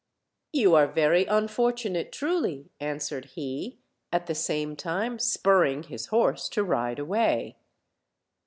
[0.53, 3.77] 3 "You are very unfortunate, truly," answered he,
[4.11, 7.55] at the same time spurring his horse to ride away.